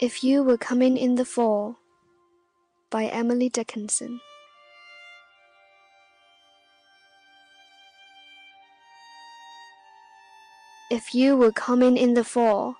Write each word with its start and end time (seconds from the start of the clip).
If 0.00 0.24
You 0.24 0.42
Were 0.42 0.58
Coming 0.58 0.96
in 0.96 1.14
the 1.14 1.24
Fall 1.24 1.76
by 2.90 3.04
Emily 3.04 3.48
Dickinson. 3.48 4.20
If 10.90 11.14
you 11.14 11.36
were 11.36 11.52
coming 11.52 11.96
in 11.96 12.14
the 12.14 12.24
fall, 12.24 12.74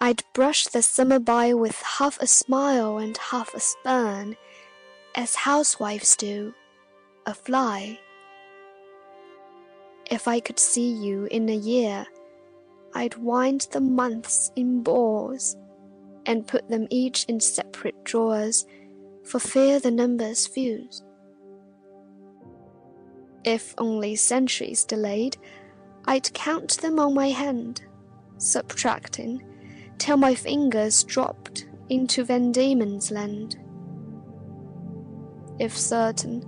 I'd 0.00 0.22
brush 0.32 0.68
the 0.68 0.82
summer 0.82 1.18
by 1.18 1.52
with 1.52 1.82
half 1.82 2.16
a 2.20 2.28
smile 2.28 2.98
and 2.98 3.16
half 3.18 3.52
a 3.52 3.58
spurn, 3.58 4.36
as 5.16 5.34
housewives 5.34 6.14
do 6.14 6.54
a 7.26 7.34
fly. 7.34 7.98
If 10.08 10.28
I 10.28 10.38
could 10.38 10.60
see 10.60 10.92
you 10.92 11.24
in 11.24 11.48
a 11.48 11.56
year, 11.56 12.06
I'd 12.94 13.16
wind 13.16 13.66
the 13.72 13.80
months 13.80 14.52
in 14.54 14.84
balls 14.84 15.56
and 16.26 16.46
put 16.46 16.68
them 16.68 16.86
each 16.90 17.24
in 17.24 17.40
separate 17.40 18.04
drawers 18.04 18.66
for 19.24 19.38
fear 19.38 19.80
the 19.80 19.90
numbers 19.90 20.46
fuse. 20.46 21.02
If 23.44 23.74
only 23.78 24.16
centuries 24.16 24.84
delayed, 24.84 25.36
I'd 26.04 26.32
count 26.34 26.78
them 26.78 26.98
on 26.98 27.14
my 27.14 27.28
hand, 27.28 27.82
subtracting, 28.38 29.42
till 29.98 30.16
my 30.16 30.34
fingers 30.34 31.04
dropped 31.04 31.66
into 31.88 32.24
Van 32.24 32.52
Diemen's 32.52 33.10
land. 33.10 33.56
If 35.58 35.76
certain, 35.76 36.40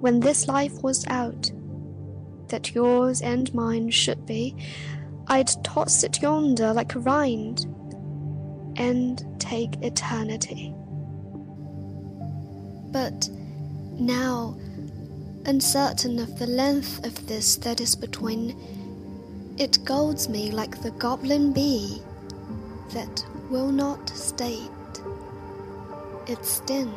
when 0.00 0.20
this 0.20 0.48
life 0.48 0.82
was 0.82 1.06
out, 1.08 1.50
that 2.48 2.74
yours 2.74 3.22
and 3.22 3.52
mine 3.54 3.90
should 3.90 4.26
be, 4.26 4.56
I'd 5.28 5.50
toss 5.64 6.04
it 6.04 6.20
yonder 6.20 6.72
like 6.72 6.94
a 6.94 7.00
rind 7.00 7.66
and 8.76 9.24
take 9.40 9.76
eternity. 9.82 10.74
But 12.90 13.28
now, 13.98 14.56
uncertain 15.46 16.18
of 16.18 16.38
the 16.38 16.46
length 16.46 17.04
of 17.04 17.26
this 17.26 17.56
that 17.56 17.80
is 17.80 17.94
between, 17.94 18.56
it 19.58 19.84
golds 19.84 20.28
me 20.28 20.50
like 20.50 20.82
the 20.82 20.90
goblin 20.92 21.52
bee 21.52 22.02
that 22.92 23.24
will 23.50 23.70
not 23.70 24.08
state 24.10 24.70
its 26.26 26.48
sting. 26.50 26.92